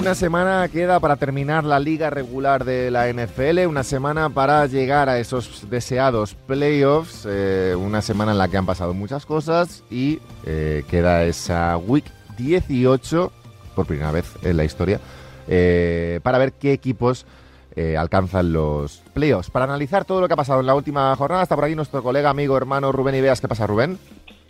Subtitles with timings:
[0.00, 5.10] una semana queda para terminar la liga regular de la NFL, una semana para llegar
[5.10, 10.18] a esos deseados playoffs, eh, una semana en la que han pasado muchas cosas y
[10.46, 12.06] eh, queda esa Week
[12.38, 13.30] 18,
[13.74, 15.00] por primera vez en la historia,
[15.46, 17.26] eh, para ver qué equipos
[17.96, 19.48] alcanzan los playoffs.
[19.48, 22.02] Para analizar todo lo que ha pasado en la última jornada, está por aquí nuestro
[22.02, 23.40] colega, amigo, hermano Rubén Ibeas.
[23.40, 23.98] ¿Qué pasa, Rubén?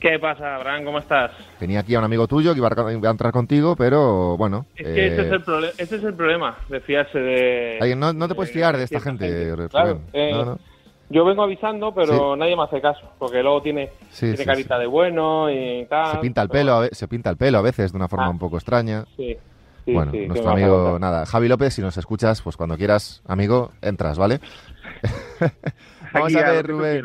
[0.01, 0.85] ¿Qué pasa, Abraham?
[0.87, 1.31] ¿Cómo estás?
[1.59, 4.65] Tenía aquí a un amigo tuyo que iba a, entrar contigo, pero bueno.
[4.75, 7.95] Es que ese, es el ese, es el problema, de fiarse de.
[7.97, 10.33] no, te puedes fiar de, esta gente, Claro, eh,
[11.11, 13.91] Yo vengo avisando, pero nadie me hace caso, porque luego tiene,
[14.43, 16.13] carita de bueno y tal.
[16.13, 18.31] Se pinta el pelo, se pinta el pelo a veces de una forma ah.
[18.31, 19.05] un poco extraña.
[19.19, 19.37] Sí.
[19.85, 24.41] bueno, nuestro amigo, nada, Javi López, si nos escuchas, pues cuando quieras, amigo, entras, ¿vale?
[26.13, 27.05] Vamos a ver, Rubén.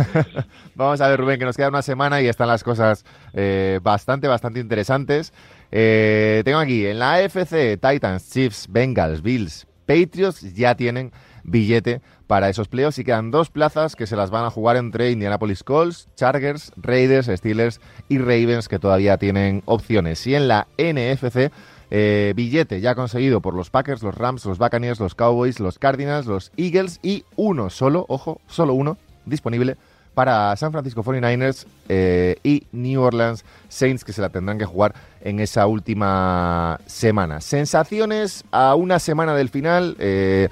[0.74, 4.28] Vamos a ver, Rubén, que nos queda una semana y están las cosas eh, bastante,
[4.28, 5.32] bastante interesantes.
[5.70, 11.12] Eh, tengo aquí, en la AFC, Titans, Chiefs, Bengals, Bills, Patriots ya tienen
[11.44, 15.10] billete para esos playoffs y quedan dos plazas que se las van a jugar entre
[15.10, 20.26] Indianapolis Colts, Chargers, Raiders, Steelers y Ravens que todavía tienen opciones.
[20.26, 21.50] Y en la NFC
[21.94, 26.24] eh, billete ya conseguido por los Packers, los Rams, los Buccaneers, los Cowboys, los Cardinals,
[26.24, 29.76] los Eagles y uno solo, ojo, solo uno disponible
[30.14, 34.94] para San Francisco 49ers eh, y New Orleans Saints que se la tendrán que jugar
[35.20, 37.42] en esa última semana.
[37.42, 39.94] Sensaciones a una semana del final.
[39.98, 40.48] Eh,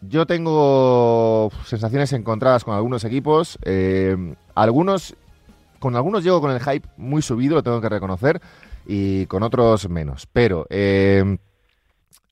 [0.00, 3.56] yo tengo sensaciones encontradas con algunos equipos.
[4.56, 5.14] algunos,
[5.78, 8.40] con algunos llego con el hype muy subido, lo tengo que reconocer
[8.86, 10.26] y con otros menos.
[10.32, 11.38] Pero eh,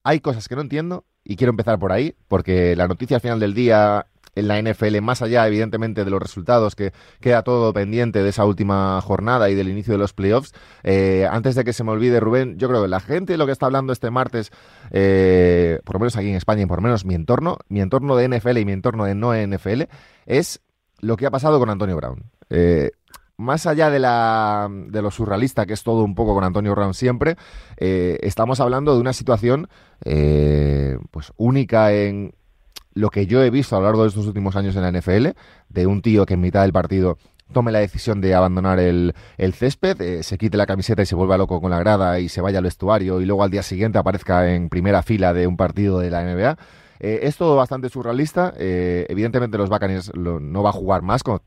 [0.05, 3.41] hay cosas que no entiendo y quiero empezar por ahí, porque la noticia al final
[3.41, 8.23] del día en la NFL, más allá evidentemente de los resultados, que queda todo pendiente
[8.23, 11.85] de esa última jornada y del inicio de los playoffs, eh, antes de que se
[11.85, 14.51] me olvide Rubén, yo creo que la gente lo que está hablando este martes,
[14.91, 18.17] eh, por lo menos aquí en España y por lo menos mi entorno, mi entorno
[18.17, 19.83] de NFL y mi entorno de no NFL,
[20.27, 20.61] es
[21.01, 22.31] lo que ha pasado con Antonio Brown
[23.43, 26.95] más allá de, la, de lo surrealista, que es todo un poco con Antonio Brown
[26.95, 27.37] siempre,
[27.77, 29.69] eh, estamos hablando de una situación
[30.05, 32.35] eh, pues única en
[32.95, 35.29] lo que yo he visto a lo largo de estos últimos años en la NFL,
[35.69, 37.19] de un tío que en mitad del partido
[37.53, 39.15] tome la decisión de abandonar el,
[39.53, 42.41] césped, eh, se quite la camiseta y se vuelva loco con la grada y se
[42.41, 45.99] vaya al vestuario y luego al día siguiente aparezca en primera fila de un partido
[45.99, 46.57] de la NBA.
[47.01, 48.55] es todo bastante surrealista.
[48.57, 51.41] evidentemente los Buccaneers no va a jugar más con,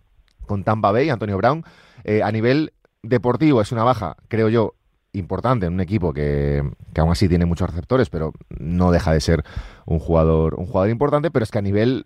[0.46, 1.64] con Tampa Bay, Antonio Brown.
[2.06, 2.72] Eh, a nivel
[3.02, 4.76] deportivo es una baja, creo yo,
[5.12, 6.62] importante en un equipo que,
[6.96, 9.44] aún así tiene muchos receptores, pero no deja de ser
[9.86, 12.06] un jugador, un jugador importante, pero es que a nivel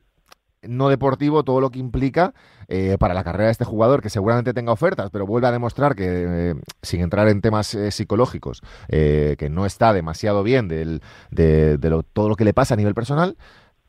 [0.61, 2.33] no deportivo todo lo que implica
[2.69, 5.95] eh, para la carrera de este jugador, que seguramente tenga ofertas, pero vuelve a demostrar
[5.95, 10.99] que, eh, sin entrar en temas psicológicos, que no está demasiado bien de,
[12.13, 13.35] todo lo que le pasa a nivel personal,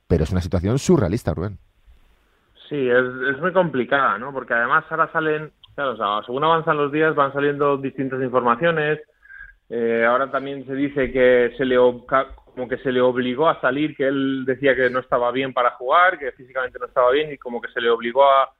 [0.08, 1.58] pero es una situación surrealista, Rubén.
[2.68, 4.32] Sí, es muy complicada, ¿no?
[4.32, 5.52] Porque además ahora salen
[6.26, 9.00] Según avanzan los días van saliendo distintas informaciones.
[9.68, 13.96] Eh, ahora también se dice que se le como que se le obligó a salir,
[13.96, 17.38] que él decía que no estaba bien para jugar, que físicamente no estaba bien y
[17.38, 18.52] como que se le obligó a,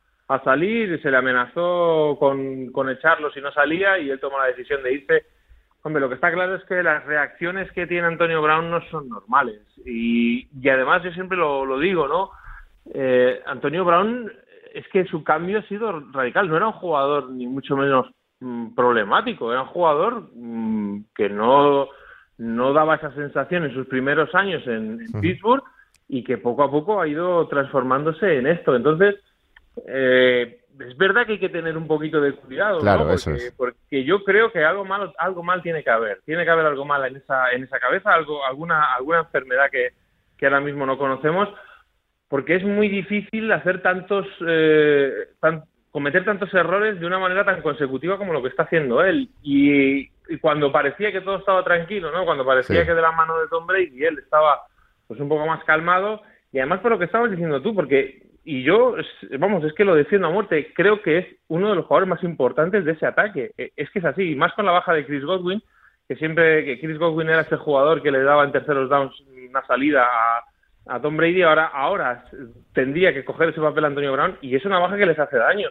[0.44, 4.46] salir y se le amenazó con, con echarlo si no salía y él tomó la
[4.46, 5.26] decisión de irse.
[5.82, 9.08] Hombre, lo que está claro es que las reacciones que tiene Antonio Brown no son
[9.08, 12.30] normales y, y además yo siempre lo, lo digo, ¿no?
[12.94, 14.30] Eh, Antonio Brown
[14.74, 16.48] es que su cambio ha sido radical.
[16.48, 18.06] No era un jugador ni mucho menos
[18.40, 21.88] mm, problemático, era un jugador mm, que no,
[22.38, 25.62] no daba esa sensación en sus primeros años en, Pittsburgh
[26.08, 28.74] y que poco a poco ha ido transformándose en esto.
[28.74, 29.16] Entonces,
[29.86, 33.54] eh, es verdad que hay que tener un poquito de cuidado, claro, porque, eso es.
[33.56, 36.84] porque yo creo que algo malo, algo mal tiene que haber, tiene que haber algo
[36.84, 39.90] mal en esa, en esa cabeza, algo, alguna, alguna enfermedad que,
[40.38, 41.48] que ahora mismo no conocemos
[42.30, 45.12] porque es muy difícil hacer tantos, eh,
[45.90, 49.28] cometer tantos errores de una manera tan consecutiva como lo que está haciendo él.
[49.42, 50.08] Y,
[50.40, 52.24] cuando parecía que todo estaba tranquilo, ¿no?
[52.24, 54.60] Cuando parecía que de la mano de Tom Brady él estaba
[55.08, 56.22] pues un poco más calmado
[56.52, 58.94] y además por lo que estabas diciendo tú, porque y yo,
[59.40, 62.22] vamos, es que lo defiendo a muerte, creo que es uno de los jugadores más
[62.22, 63.50] importantes de ese ataque.
[63.58, 65.60] E, es que es así, y más con la baja de Chris Godwin,
[66.06, 69.66] que siempre que Chris Godwin era ese jugador que le daba en terceros downs una
[69.66, 70.44] salida a,
[70.86, 72.24] a Tom Brady ahora, ahora
[72.72, 75.68] tendría que coger ese papel Antonio Brown y es una baja que les hace daño.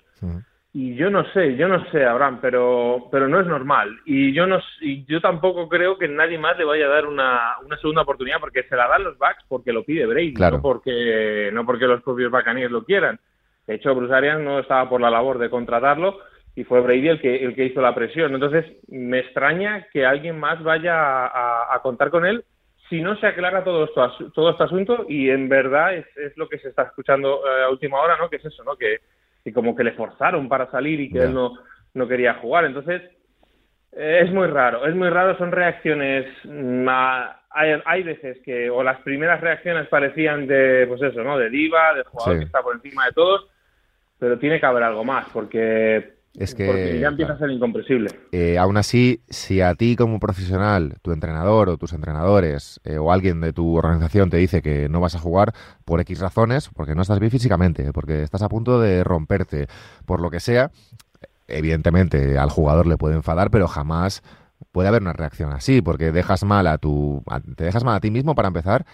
[0.72, 3.98] Y yo no sé, yo no sé, Abraham, pero, pero no es normal.
[4.06, 7.56] Y yo no y yo tampoco creo que nadie más le vaya a dar una,
[7.66, 11.50] una segunda oportunidad porque se la dan los backs porque lo pide Brady, no porque
[11.52, 13.20] no porque los propios Buccaneers lo quieran.
[13.66, 16.20] De hecho, Bruce Arians no estaba por la labor de contratarlo
[16.56, 18.34] y fue Brady el que, el que hizo la presión.
[18.34, 22.44] Entonces, me extraña que alguien más vaya a, contar con él
[22.90, 26.50] si no se aclara todo esto, todo este asunto y en verdad es, es lo
[26.50, 28.30] que se está escuchando eh, a última hora, ¿no?
[28.30, 28.76] Que es eso, ¿no?
[28.76, 29.00] Que,
[29.54, 31.54] como que le forzaron para salir y que él no,
[31.96, 32.66] no quería jugar.
[32.66, 33.02] Entonces,
[33.92, 36.88] eh, es muy raro, es muy raro, son reacciones, mm,
[37.52, 41.38] hay, hay, veces que, o las primeras reacciones parecían de, pues eso, ¿no?
[41.38, 43.48] De diva, de jugador que está por encima de todos,
[44.20, 48.10] pero tiene que haber algo más, porque es que ya empieza a ser incomprensible.
[48.32, 53.12] Eh, aún así, si a ti como profesional, tu entrenador o tus entrenadores eh, o
[53.12, 55.54] alguien de tu organización te dice que no vas a jugar
[55.86, 59.68] por X razones, porque no estás bien físicamente, porque estás a punto de romperte,
[60.06, 60.72] por lo que sea,
[61.48, 64.22] evidentemente al jugador le puede enfadar, pero jamás
[64.72, 67.24] puede haber una reacción así, porque dejas mal a tu,
[67.56, 68.86] te dejas mal a ti mismo para empezar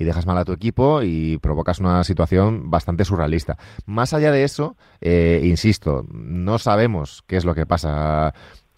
[0.00, 3.58] y dejas mal a tu equipo y provocas una situación bastante surrealista.
[3.84, 8.32] Más allá de eso, eh, insisto, no sabemos qué es lo que pasa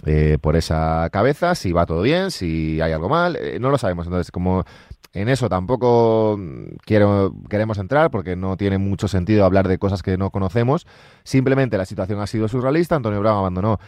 [0.04, 3.78] eh, por esa cabeza, si va todo bien, si hay algo mal, eh, no lo
[3.78, 4.06] sabemos.
[4.06, 4.64] Entonces, como
[5.12, 6.40] en eso tampoco
[6.86, 10.88] queremos entrar porque no tiene mucho sentido hablar de cosas que no conocemos.
[11.22, 12.96] Simplemente la situación ha sido surrealista.
[12.96, 13.78] Antonio Brown abandonó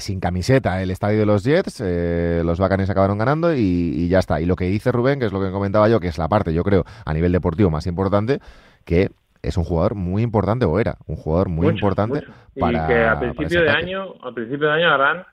[0.00, 4.40] sin camiseta el estadio de los Jets, eh, los Bacanes acabaron ganando y, ya está.
[4.40, 6.52] Y lo que dice Rubén, que es lo que comentaba yo, que es la parte,
[6.52, 8.40] yo creo, a nivel deportivo más importante,
[8.84, 9.10] que
[9.42, 12.22] es un jugador muy importante, o era un jugador muy importante
[12.58, 12.84] para.
[12.84, 15.24] Y que a principio de año, a principio de año, Arán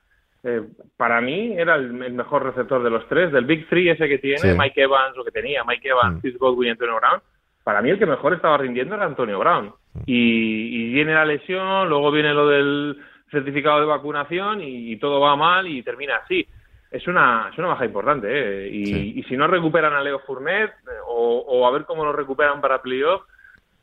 [0.44, 0.62] eh,
[0.96, 4.54] para mí era el, mejor receptor de los tres, del Big Three ese que tiene,
[4.54, 6.38] Mike Evans, lo que tenía, Mike Evans, mm.
[6.38, 7.22] Godwin y Antonio Brown.
[7.64, 9.74] Para mí el que mejor estaba rindiendo era Antonio Brown.
[9.94, 10.00] Mm.
[10.06, 12.98] Y, viene la lesión, luego viene lo del
[13.29, 16.47] certificado de vacunación y, todo va mal y termina así.
[16.89, 18.27] Es una, es una baja importante.
[18.29, 18.69] ¿eh?
[18.69, 22.62] Y, si no recuperan a Leo Fournet eh, o, o, a ver cómo lo recuperan
[22.62, 23.24] para playoff,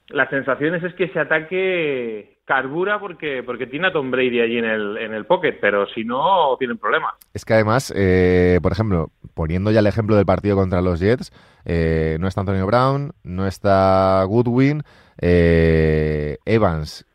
[0.08, 4.64] las sensaciones es que ese ataque carbura porque, porque tiene a Tom Brady allí en
[4.64, 7.14] el, en el pocket, pero si no, tienen problemas.
[7.32, 11.32] Es que además, eh, por ejemplo, poniendo ya el ejemplo del partido contra los Jets,
[11.64, 14.82] eh, no está Antonio Brown, no está Goodwin,
[15.20, 17.06] eh, Evans,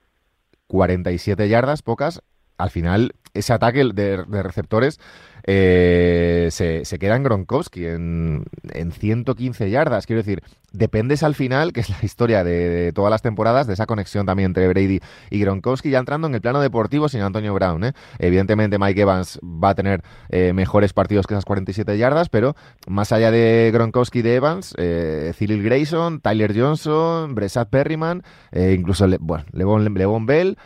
[0.69, 2.21] 47 yardas, pocas.
[2.59, 4.99] Al final, ese ataque de, receptores
[5.45, 10.05] eh, se, queda en Gronkowski en, en, 115 yardas.
[10.05, 13.85] Quiero decir, dependes al final, que es la historia de, todas las temporadas, de esa
[13.85, 17.83] conexión también entre Brady y Gronkowski, ya entrando en el plano deportivo sin Antonio Brown.
[17.83, 17.93] ¿eh?
[18.19, 22.55] Evidentemente, Mike Evans va a tener eh, mejores partidos que esas 47 yardas, pero
[22.87, 29.07] más allá de Gronkowski y de Evans, eh, Cyril Grayson, Tyler Johnson, Bressad Perryman, incluso
[29.19, 30.57] bueno, Levon, Bell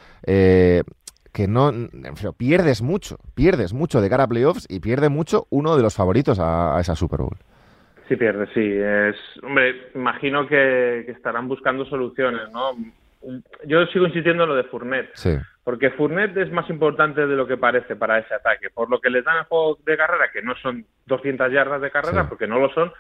[1.33, 1.71] que no
[2.38, 6.39] pierdes mucho, pierdes mucho de cara a playoffs y pierde mucho uno de los favoritos
[6.39, 7.38] a, esa Super Bowl.
[8.07, 8.62] Sí, pierde, sí.
[8.62, 12.71] Es, hombre, imagino que, estarán buscando soluciones, ¿no?
[13.65, 15.38] Yo sigo insistiendo en lo de Fournet, sí.
[15.63, 19.09] porque Fournet es más importante de lo que parece para ese ataque, por lo que
[19.09, 22.59] les dan el juego de carrera, que no son 200 yardas de carrera, porque no
[22.59, 22.91] lo son,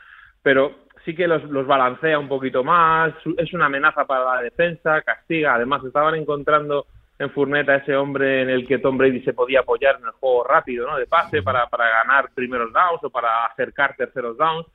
[0.41, 5.01] pero sí que los, los balancea un poquito más, es una amenaza para la defensa,
[5.01, 6.85] castiga, además estaban encontrando
[7.19, 10.11] en Fournette a ese hombre en el que Tom Brady se podía apoyar en el
[10.11, 10.97] juego rápido, ¿no?
[10.97, 14.65] De pase para, para ganar primeros downs o para acercar terceros downs.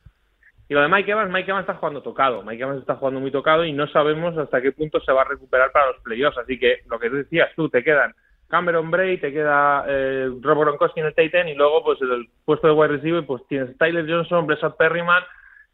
[0.69, 2.43] Y lo de Mike Evans, Mike Evans está jugando tocado.
[2.43, 5.29] Mike Evans está jugando muy tocado y no sabemos hasta qué punto se va a
[5.29, 6.39] recuperar para los playoffs.
[6.39, 8.15] Así que lo que decías tú, te quedan
[8.49, 12.67] Cameron Bray, te queda eh, Robert Gronkowski en el Titan y luego pues el puesto
[12.67, 15.23] de wide receiver pues tienes Tyler Johnson, Bressad Perryman,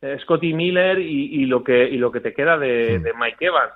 [0.03, 3.47] eh, Scotty Miller y, y, lo que y lo que te queda de, de Mike
[3.47, 3.73] Evans.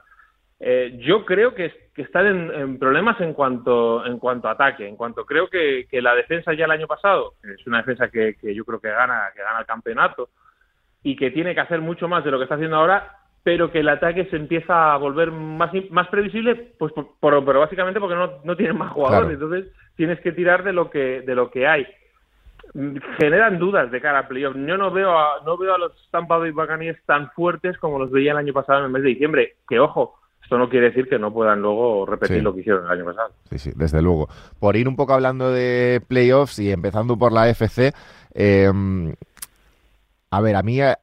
[0.60, 4.96] Eh, yo creo que, que están en, problemas en cuanto en cuanto a ataque, en
[4.96, 8.52] cuanto creo que, que la defensa ya el año pasado es una defensa que, que,
[8.52, 10.30] yo creo que gana que gana el campeonato
[11.04, 13.78] y que tiene que hacer mucho más de lo que está haciendo ahora, pero que
[13.80, 18.40] el ataque se empieza a volver más más previsible, pues por, pero básicamente porque no,
[18.42, 21.86] no tienen más jugadores, entonces tienes que tirar de lo que de lo que hay
[23.18, 24.56] generan dudas de cara a playoff.
[24.56, 28.10] Yo no veo a, no veo a los Tampa Bay Buccaneers tan fuertes como los
[28.10, 29.56] veía el año pasado en el mes de diciembre.
[29.68, 32.90] Que ojo, esto no quiere decir que no puedan luego repetir lo que hicieron el
[32.92, 33.32] año pasado.
[33.50, 34.28] Sí, sí, desde luego.
[34.58, 37.92] Por ir un poco hablando de playoffs y empezando por la FC,
[38.32, 39.14] em,
[40.30, 40.94] a ver, a mí eh,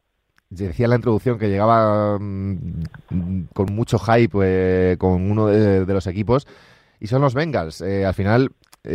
[0.49, 6.07] decía en la introducción que llegaba mm, con mucho hype eh, con uno de, los
[6.07, 6.47] equipos
[6.99, 7.81] y son los Bengals.
[7.81, 8.51] Eh, al final,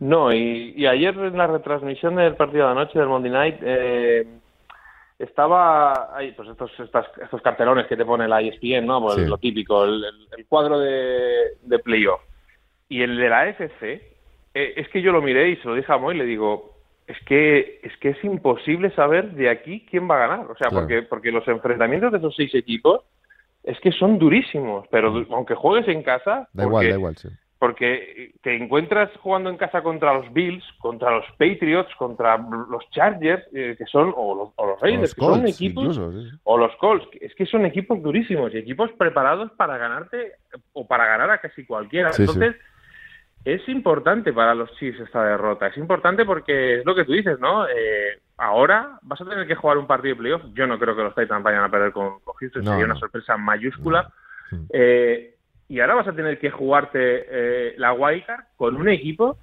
[0.00, 4.26] No, y, ayer en la retransmisión del partido de anoche del Monday Night eh,
[5.20, 9.00] estaba ahí, pues estos, estos cartelones que te pone la ESPN, ¿no?
[9.00, 10.04] Pues lo típico, el,
[10.48, 12.20] cuadro de, de playoff.
[12.88, 15.92] Y el de la AFC, eh, es que yo lo miré y se lo dije
[15.92, 16.73] a Moy y le digo,
[17.06, 20.70] es que es que es imposible saber de aquí quién va a ganar, o sea,
[20.70, 23.02] porque porque los enfrentamientos de esos seis equipos
[23.62, 25.26] es que son durísimos, pero mm.
[25.30, 27.28] aunque juegues en casa, da igual, da igual, sí.
[27.58, 33.42] Porque te encuentras jugando en casa contra los Bills, contra los Patriots, contra los Chargers,
[33.54, 35.98] eh, que son, o los, Raiders, que son equipos,
[36.42, 40.32] o los Colts, es que son equipos durísimos y equipos preparados para ganarte
[40.74, 42.10] o para ganar a casi cualquiera.
[42.18, 42.54] Entonces,
[43.44, 45.66] es importante para los Chiefs esta derrota.
[45.66, 47.68] Es importante porque es lo que tú dices, ¿no?
[47.68, 50.42] Eh, ahora vas a tener que jugar un partido de playoff.
[50.54, 52.64] Yo no creo que los Titans vayan a perder con, con Houston.
[52.64, 54.10] Sería una sorpresa mayúscula.
[54.72, 55.34] Eh,
[55.68, 59.38] y ahora vas a tener que jugarte eh, la wildcard con un equipo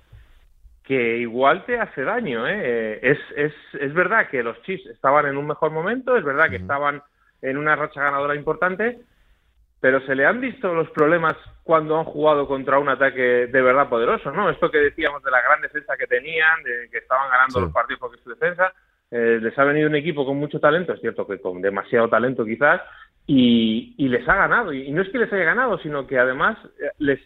[0.84, 2.48] que igual te hace daño.
[2.48, 3.00] ¿eh?
[3.04, 6.56] Es, es, es verdad que los Chiefs estaban en un mejor momento, es verdad que
[6.58, 7.04] estaban
[7.42, 9.00] en una racha ganadora importante,
[9.82, 13.90] pero se le han visto los problemas cuando han jugado contra un ataque de verdad
[13.90, 14.50] poderoso, ¿no?
[14.50, 18.00] Esto que decíamos de la gran defensa que tenían, de que estaban ganando los partidos
[18.00, 18.72] porque su defensa,
[19.10, 22.46] eh, les ha venido un equipo con mucho talento, es cierto que con demasiado talento
[22.46, 22.80] quizás,
[23.26, 24.72] y, les ha ganado.
[24.72, 27.20] Y, no es que les haya ganado, sino que además eh, les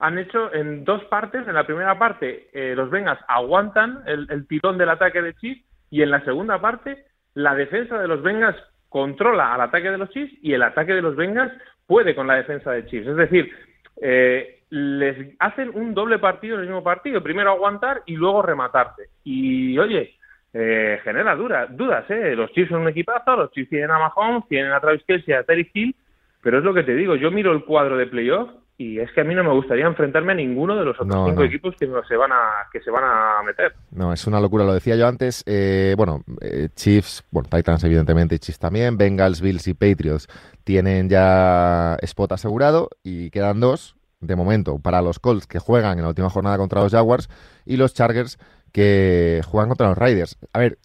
[0.00, 1.46] han hecho en dos partes.
[1.46, 5.64] En la primera parte, eh, los Vengas aguantan el, el tirón del ataque de Chiefs,
[5.90, 8.56] y en la segunda parte, la defensa de los Vengas
[8.94, 11.52] controla al ataque de los Chiefs y el ataque de los Bengals
[11.86, 13.08] puede con la defensa de Chiefs.
[13.08, 13.52] Es decir,
[14.00, 17.22] eh, les hacen un doble partido en el mismo partido.
[17.22, 19.04] Primero aguantar y luego rematarte.
[19.22, 20.14] Y oye,
[20.52, 22.34] eh, genera dudas, ¿eh?
[22.36, 25.42] Los Chiefs son un equipazo, los Chiefs tienen a Mahomes, tienen a Travis Kelsey, a
[25.42, 25.94] Terry Hill,
[26.42, 29.20] pero es lo que te digo, yo miro el cuadro de playoff y es que
[29.20, 32.16] a mí no me gustaría enfrentarme a ninguno de los otros cinco equipos que se
[32.16, 33.72] van a que se van a meter.
[33.92, 35.44] No, es una locura, lo decía yo antes.
[35.46, 40.26] Eh, bueno, eh, Chiefs, bueno, Titans evidentemente, y Chiefs también, Bengals, Bills y Patriots
[40.64, 46.02] tienen ya spot asegurado y quedan dos de momento para los Colts que juegan en
[46.02, 47.28] la última jornada contra los Jaguars
[47.64, 48.38] y los Chargers
[48.72, 50.36] que juegan contra los Raiders.
[50.52, 50.78] A ver,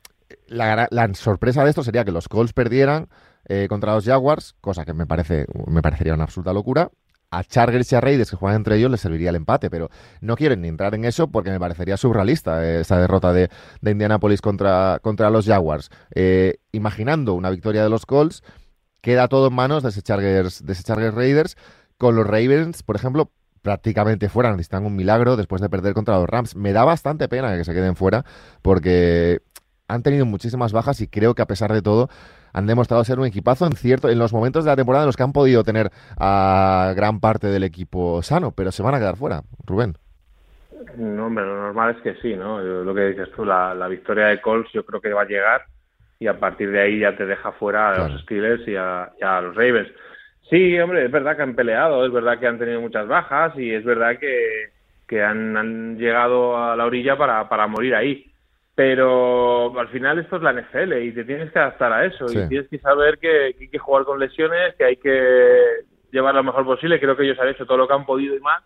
[0.47, 3.07] la, sorpresa de esto sería que los Colts perdieran
[3.45, 6.91] eh, contra los Jaguars, cosa que me parece me parecería una absoluta locura,
[7.31, 9.89] a Chargers y a Raiders que juegan entre ellos les serviría el empate, pero
[10.21, 13.49] no quieren ni entrar en eso porque me parecería surrealista eh, esa derrota de,
[13.81, 15.89] de, Indianapolis contra, contra los Jaguars.
[16.15, 18.43] Eh, imaginando una victoria de los Colts,
[19.01, 21.57] queda todo en manos de ese Chargers, de ese Chargers Raiders,
[21.97, 23.31] con los Ravens, por ejemplo,
[23.61, 26.55] prácticamente fuera, necesitan un milagro después de perder contra los Rams.
[26.55, 28.25] Me da bastante pena que se queden fuera
[28.61, 29.41] porque
[29.87, 32.09] han tenido muchísimas bajas y creo que a pesar de todo
[32.53, 35.17] han demostrado ser un equipazo en cierto en los momentos de la temporada en los
[35.17, 39.15] que han podido tener a gran parte del equipo sano, pero se van a quedar
[39.15, 39.95] fuera, Rubén.
[40.97, 42.59] No, hombre, lo normal es que sí, ¿no?
[42.59, 45.63] Lo que dices tú, la, victoria de Colts yo creo que va a llegar
[46.19, 49.55] y a partir de ahí ya te deja fuera a los Steelers y a, los
[49.55, 49.89] Ravens.
[50.49, 53.71] Sí, hombre, es verdad que han peleado, es verdad que han tenido muchas bajas y
[53.71, 54.71] es verdad que,
[55.07, 58.28] que han, han llegado a la orilla para, para morir ahí
[58.79, 62.47] pero al final esto es la NFL y te tienes que adaptar a eso y
[62.47, 65.83] tienes que saber que, hay que jugar con lesiones, que hay que
[66.13, 66.97] llevar lo mejor posible.
[66.97, 68.63] Creo que ellos han hecho todo lo que han podido y más.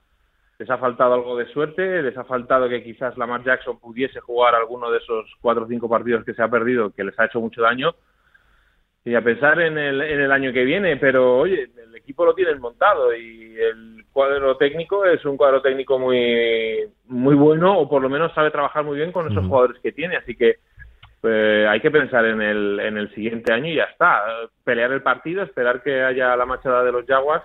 [0.59, 4.53] Les ha faltado algo de suerte, les ha faltado que quizás Lamar Jackson pudiese jugar
[4.53, 7.39] alguno de esos cuatro o cinco partidos que se ha perdido, que les ha hecho
[7.39, 7.95] mucho daño.
[9.03, 12.35] Y a pensar en el, en el año que viene, pero oye, el equipo lo
[12.35, 18.01] tienen montado y el cuadro técnico es un cuadro técnico muy muy bueno o por
[18.01, 20.17] lo menos sabe trabajar muy bien con esos jugadores que tiene.
[20.17, 20.57] Así que
[21.23, 24.23] eh, hay que pensar en el, en el siguiente año y ya está.
[24.63, 27.43] Pelear el partido esperar que haya la machada de los Jaguars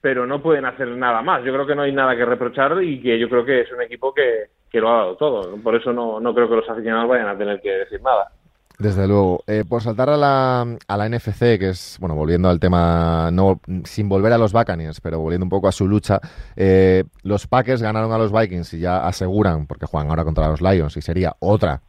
[0.00, 1.44] pero no pueden hacer nada más.
[1.44, 3.82] Yo creo que no hay nada que reprochar y que yo creo que es un
[3.82, 5.56] equipo que, que lo ha dado todo.
[5.62, 8.30] Por eso no, no creo que los aficionados vayan a tener que decir nada
[8.80, 9.44] desde luego.
[9.46, 13.60] Eh, por saltar a la, a la NFC, que es, bueno, volviendo al tema, no
[13.84, 16.20] sin volver a los Buccaneers, pero volviendo un poco a su lucha,
[16.56, 20.60] eh, los Packers ganaron a los Vikings y ya aseguran, porque juegan ahora contra los
[20.60, 21.82] Lions y sería otra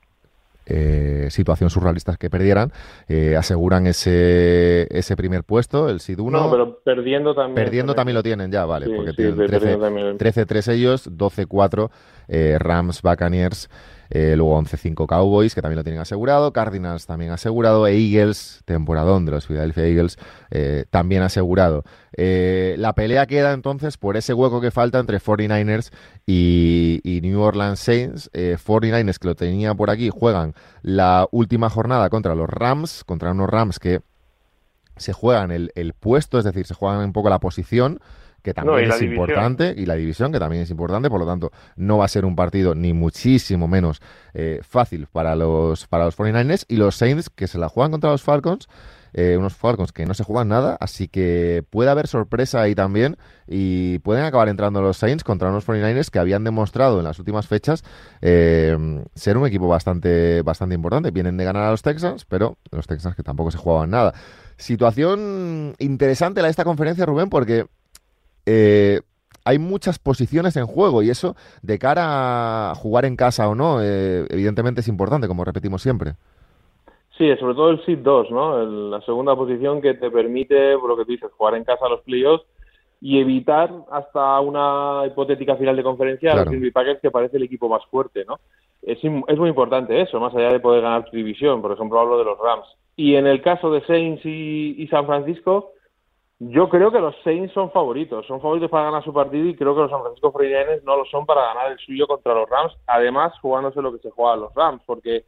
[0.67, 2.71] eh, situación surrealista que perdieran,
[3.09, 6.39] eh, aseguran ese, ese primer puesto, el SID 1.
[6.39, 7.55] No, pero perdiendo también.
[7.55, 11.89] Perdiendo también, lo tienen ya, vale, porque tienen 13-3 ellos, 12-4
[12.27, 13.69] eh, Rams, Buccaneers.
[14.13, 16.51] Eh, luego 11-5 Cowboys, que también lo tienen asegurado.
[16.51, 17.87] Cardinals también asegurado.
[17.87, 20.17] E Eagles, temporadón de los Philadelphia Eagles,
[20.51, 21.85] eh, también asegurado.
[22.17, 25.91] Eh, la pelea queda entonces por ese hueco que falta entre 49ers
[26.25, 28.29] y, New Orleans Saints.
[28.33, 33.49] 49ers que lo tenía por aquí juegan la última jornada contra los Rams, contra unos
[33.49, 34.01] Rams que
[34.97, 38.01] se juegan el, el puesto, es decir, se juegan un poco la posición
[38.41, 41.97] que también es importante, y la división, que también es importante, por lo tanto, no
[41.97, 44.01] va a ser un partido ni muchísimo menos
[44.33, 48.11] eh, fácil para los, para los 49ers, y los Saints, que se la juegan contra
[48.11, 48.67] los Falcons,
[49.13, 53.17] eh, unos Falcons que no se juegan nada, así que puede haber sorpresa ahí también
[53.45, 57.47] y pueden acabar entrando los Saints contra unos 49ers que habían demostrado en las últimas
[57.47, 57.83] fechas
[58.21, 61.11] eh, ser un equipo bastante, bastante importante.
[61.11, 64.13] Vienen de ganar a los Texans, pero los Texans que tampoco se jugaban nada.
[64.55, 67.65] Situación interesante la de esta conferencia, Rubén, porque
[68.45, 69.01] eh,
[69.45, 73.81] hay muchas posiciones en juego y eso, de cara a jugar en casa o no,
[73.81, 76.13] eh, evidentemente es importante, como repetimos siempre.
[77.17, 78.65] Sí, sobre todo el SID 2, ¿no?
[78.89, 81.89] la segunda posición que te permite, por lo que tú dices, jugar en casa a
[81.89, 82.45] los playoffs
[82.99, 87.43] y evitar hasta una hipotética final de conferencia a los Green Packers que parece el
[87.43, 88.39] equipo más fuerte, ¿no?
[88.83, 91.61] Es, es, muy importante eso, más allá de poder ganar tu división.
[91.61, 92.65] Por ejemplo, hablo de los Rams.
[92.95, 95.71] Y en el caso de Saints y San Francisco,
[96.43, 99.75] yo creo que los Saints son favoritos, son favoritos para ganar su partido y creo
[99.75, 102.73] que los San Francisco 49 no lo son para ganar el suyo contra los Rams,
[102.87, 105.23] además jugándose lo que se juega a los Rams, porque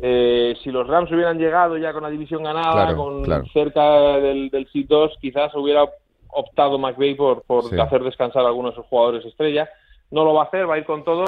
[0.00, 4.68] eh, si los Rams hubieran llegado ya con la división ganada, con cerca del, del
[4.72, 5.84] 2 quizás hubiera
[6.28, 9.68] optado McVay por, por hacer descansar a algunos de sus jugadores estrella.
[10.12, 11.24] No lo va a hacer, va a ir con todo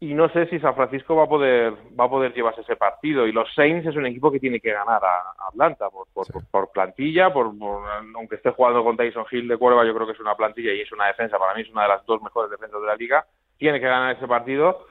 [0.00, 3.26] y no sé si San Francisco va a poder va a poder llevarse ese partido.
[3.26, 6.06] Y los Saints es un equipo que tiene que ganar a, Atlanta por,
[6.50, 7.46] por, plantilla por,
[8.14, 10.82] aunque esté jugando con Tyson Hill de Cuerva yo creo que es una plantilla y
[10.82, 13.26] es una defensa para mí es una de las dos mejores defensas de la liga.
[13.56, 14.86] Tiene que ganar ese partido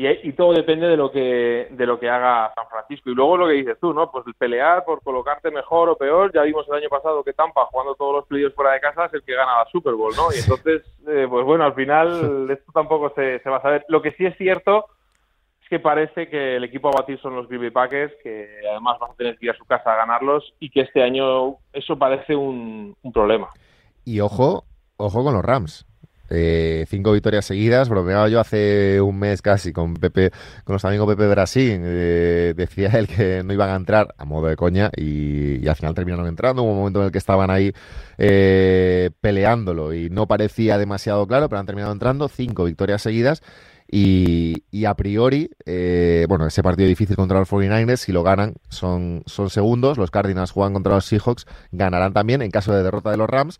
[0.00, 3.10] y, todo depende de lo que de lo que haga San Francisco.
[3.10, 6.30] Y luego lo que dices tú no pues pelear por colocarte mejor o peor.
[6.32, 9.14] Ya vimos el año pasado que Tampa jugando todos los playoffs fuera de casa es
[9.14, 12.70] el que gana la Super Bowl no y entonces eh, pues bueno al final esto
[12.72, 13.84] tampoco se, se va a saber.
[13.88, 14.86] Lo que sí es cierto
[15.60, 19.10] es que parece que el equipo a batir son los Green Packers que además van
[19.10, 22.36] a tener que ir a su casa a ganarlos y que este año eso parece
[22.36, 23.48] un, un problema.
[24.04, 24.62] Y ojo
[24.96, 25.87] ojo con los Rams
[26.30, 27.88] eh, cinco victorias seguidas.
[27.88, 30.30] Bromeaba yo hace un mes casi con Pepe,
[30.64, 31.80] con nuestro amigo Pepe Brasil.
[31.82, 35.94] Eh, decía él que no iban a entrar a modo de coña y, al final
[35.94, 36.62] terminaron entrando.
[36.62, 37.72] Hubo un momento en el que estaban ahí
[38.18, 42.28] eh, peleándolo y no parecía demasiado claro, pero han terminado entrando.
[42.28, 43.42] Cinco victorias seguidas.
[43.90, 45.50] Y, a priori,
[46.28, 49.96] bueno, ese partido difícil contra los 49ers, si lo ganan, son, son segundos.
[49.96, 53.58] Los Cardinals juegan contra los Seahawks, ganarán también en caso de derrota de los Rams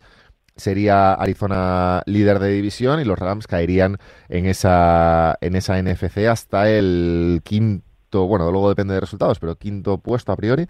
[0.59, 6.69] sería Arizona líder de división y los Rams caerían en esa, en esa NFC hasta
[6.69, 10.67] el quinto, bueno, luego depende de resultados, pero quinto puesto a priori,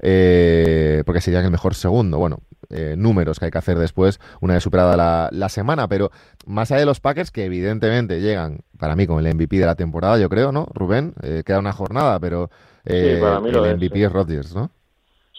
[0.00, 2.18] eh, porque serían el mejor segundo.
[2.18, 6.10] Bueno, eh, números que hay que hacer después, una vez superada la, la, semana, pero
[6.46, 9.74] más allá de los Packers, que evidentemente llegan, para mí, con el MVP de la
[9.74, 10.66] temporada, yo creo, ¿no?
[10.74, 12.50] Rubén, eh, queda una jornada, pero
[12.84, 14.70] el MVP es Rodgers, ¿no?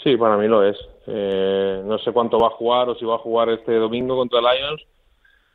[0.03, 0.77] Sí, para mí lo es.
[1.07, 4.39] Eh, no sé cuánto va a jugar o si va a jugar este domingo contra
[4.39, 4.81] Lions,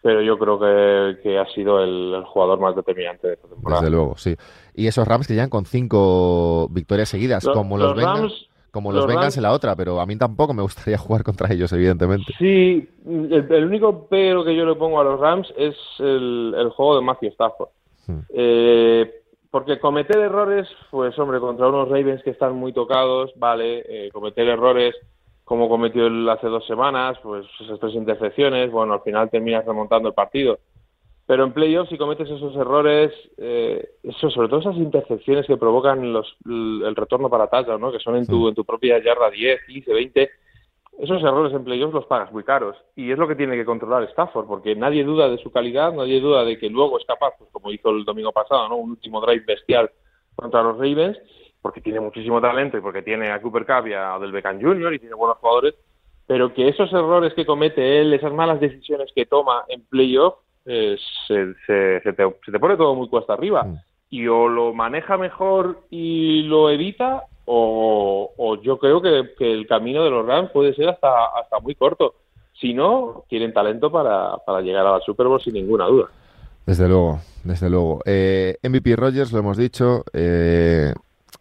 [0.02, 3.80] pero yo creo que, ha sido el, jugador más determinante de esta temporada.
[3.80, 4.36] Desde luego, sí.
[4.74, 9.42] Y esos Rams que llegan con cinco victorias seguidas, como los, Bengals, como los, en
[9.42, 12.34] la otra, pero a mí tampoco me gustaría jugar contra ellos, evidentemente.
[12.38, 17.02] Sí, el, único pero que yo le pongo a los Rams es el, juego de
[17.02, 17.68] Matthew Stafford.
[18.06, 18.18] Hmm.
[18.34, 19.22] Eh,
[19.54, 24.48] porque cometer errores, pues hombre, contra unos Ravens que están muy tocados, vale, eh, cometer
[24.48, 24.96] errores
[25.44, 30.14] como cometió hace dos semanas, pues esas tres intercepciones, bueno, al final terminas remontando el
[30.14, 30.58] partido.
[31.24, 36.12] Pero en playoffs, si cometes esos errores, eh, eso, sobre todo esas intercepciones que provocan
[36.12, 37.92] los, el retorno para touchdown, ¿no?
[37.92, 40.30] que son en tu, en tu propia yarda 10, 15, 20,
[40.98, 42.76] esos errores en playoffs los pagas muy caros.
[42.94, 46.20] Y es lo que tiene que controlar Stafford, porque nadie duda de su calidad, nadie
[46.20, 48.76] duda de que luego es capaz, pues como hizo el domingo pasado, ¿no?
[48.76, 49.90] un último drive bestial
[50.36, 51.18] contra los Ravens,
[51.60, 54.94] porque tiene muchísimo talento y porque tiene a Cooper Cup y a Del Beckham Jr.
[54.94, 55.74] y tiene buenos jugadores,
[56.26, 60.96] pero que esos errores que comete él, esas malas decisiones que toma en playoff, eh,
[61.26, 63.64] se, se, te, pone todo muy cuesta arriba.
[63.64, 63.76] Mm.
[64.10, 70.10] Y o lo maneja mejor y lo evita, o, yo creo que, el camino de
[70.10, 72.14] los Rams puede ser hasta, hasta muy corto.
[72.60, 76.08] Si no, tienen talento para, para llegar a la Super Bowl sin ninguna duda.
[76.66, 78.00] Desde luego, desde luego.
[78.06, 80.94] Eh, MVP Rogers, lo hemos dicho, eh,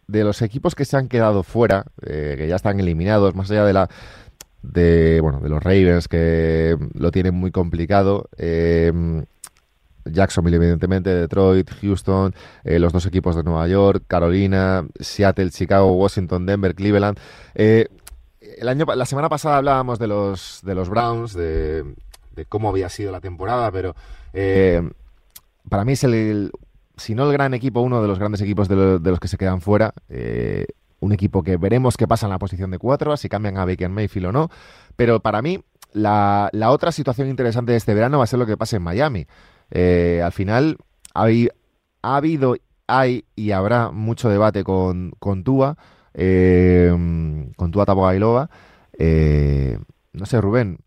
[0.06, 3.64] de los equipos que se han quedado fuera, eh, que ya están eliminados, más allá
[3.64, 3.88] de la
[4.62, 8.28] de bueno de los Ravens que lo tienen muy complicado.
[8.36, 8.92] Eh,
[10.04, 16.46] Jacksonville, evidentemente, Detroit, Houston, eh, los dos equipos de Nueva York, Carolina, Seattle, Chicago, Washington,
[16.46, 17.18] Denver, Cleveland.
[17.54, 17.88] Eh,
[18.58, 21.84] el año, la semana pasada hablábamos de los, de los Browns, de,
[22.48, 23.94] cómo había sido la temporada, pero
[25.68, 26.50] para mí es el,
[26.96, 29.60] si no el gran equipo, uno de los grandes equipos de, los que se quedan
[29.60, 29.92] fuera.
[30.08, 30.66] Eh,
[31.00, 33.90] un equipo que veremos qué pasa en la posición de cuatro, si cambian a Baker
[33.90, 34.50] Mayfield o no.
[34.96, 35.62] Pero para mí,
[35.92, 39.26] la, otra situación interesante de este verano va a ser lo que pase en Miami.
[39.70, 40.78] Eh, al final,
[41.14, 41.48] hay,
[42.02, 45.76] ha habido, hay y habrá mucho debate con, con Tua,
[46.14, 46.90] eh,
[47.56, 48.50] con Tua Tagovailoa.
[50.12, 50.78] no sé, Rubén,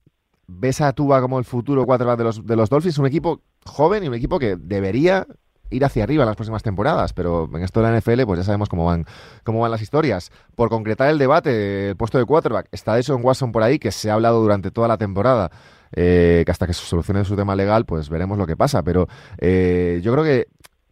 [0.48, 2.98] ¿ves a Tua como el futuro quarterback de los, de los Dolphins?
[2.98, 5.28] Un equipo joven y un equipo que debería
[5.70, 8.44] ir hacia arriba en las próximas temporadas, pero en esto de la NFL pues ya
[8.44, 9.06] sabemos cómo van,
[9.44, 10.32] cómo van las historias.
[10.56, 14.10] Por concretar el debate, el puesto de quarterback, está en Watson por ahí, que se
[14.10, 15.52] ha hablado durante toda la temporada,
[15.92, 19.08] eh, que hasta que se solucione su tema legal, pues veremos lo que pasa, pero
[19.38, 20.48] eh, yo creo que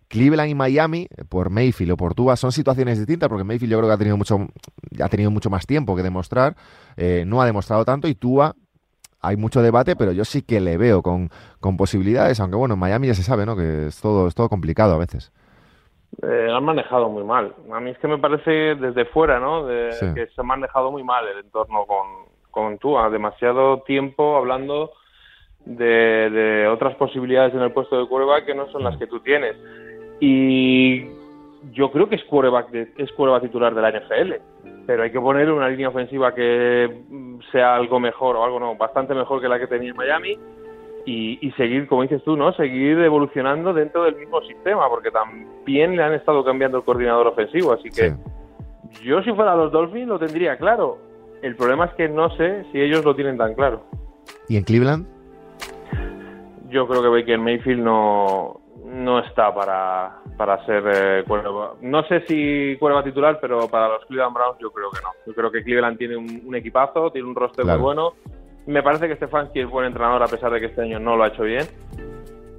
[0.07, 3.89] Cleveland y Miami, por Mayfield o por Tua, son situaciones distintas, porque Mayfield yo creo
[3.89, 4.47] que ha tenido mucho,
[5.01, 6.55] ha tenido mucho más tiempo que demostrar,
[6.95, 8.55] eh, no ha demostrado tanto, y Tua
[9.25, 11.29] hay mucho debate, pero yo sí que le veo con,
[11.77, 13.55] posibilidades, aunque bueno, en Miami ya se sabe, ¿no?
[13.55, 15.31] Que es todo, es todo complicado a veces.
[16.21, 17.53] Eh, han manejado muy mal.
[17.73, 19.65] A mí es que me parece desde fuera, ¿no?
[19.65, 22.07] De, Que se ha manejado muy mal el entorno con,
[22.51, 23.09] con Tua.
[23.09, 24.91] Demasiado tiempo hablando
[25.65, 29.55] de, otras posibilidades en el puesto de quarterback que no son las que tú tienes.
[30.19, 31.05] Y
[31.73, 34.33] yo creo que es quarterback, es quarterback titular de la NFL
[34.85, 38.75] pero hay que poner una línea ofensiva que mm, sea algo mejor o algo no,
[38.75, 40.37] bastante mejor que la que tenía en Miami
[41.07, 42.51] y, seguir, como dices tú, ¿no?
[42.53, 47.73] Seguir evolucionando dentro del mismo sistema, porque también le han estado cambiando el coordinador ofensivo,
[47.73, 48.13] así que
[49.03, 50.97] yo si fuera los Dolphins lo tendría claro.
[51.43, 53.83] El problema es que no sé si ellos lo tienen tan claro.
[54.49, 55.05] ¿Y en Cleveland?
[56.69, 61.23] Yo creo que Baker Mayfield no, no está para, para ser eh,
[61.81, 65.09] No sé si cuerva titular, pero para los Cleveland Browns yo creo que no.
[65.25, 68.13] Yo creo que Cleveland tiene un, equipazo, tiene un roster muy bueno.
[68.67, 71.23] Me parece que Stefanski es buen entrenador a pesar de que este año no lo
[71.23, 71.65] ha hecho bien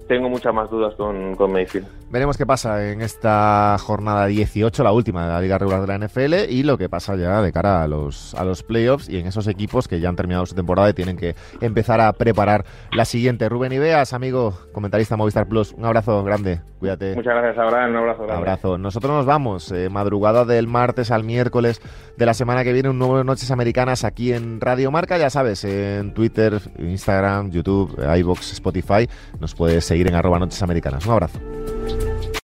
[0.09, 1.87] tengo muchas más dudas con, con, Mayfield.
[2.09, 6.07] Veremos qué pasa en esta jornada 18, la última de la Liga Regular de la
[6.07, 9.27] NFL, y lo que pasa ya de cara a los, a los playoffs y en
[9.27, 13.05] esos equipos que ya han terminado su temporada y tienen que empezar a preparar la
[13.05, 13.49] siguiente.
[13.49, 17.17] Rubén Ibeas, amigo, comentarista Movistar Plus, un abrazo grande, cuídate.
[17.17, 18.37] Muchas gracias, Abraham, un abrazo grande.
[18.37, 18.79] Abrazo.
[18.79, 21.83] Nosotros nos vamos, eh, madrugada del martes al miércoles
[22.17, 25.65] de la semana que viene, un nuevo Noches Americanas aquí en Radio Marca, ya sabes,
[25.65, 29.09] en Twitter, Instagram, YouTube, iBox, Spotify,
[29.41, 31.05] nos puedes seguir en arroba noches americanas.
[31.05, 31.41] Un abrazo.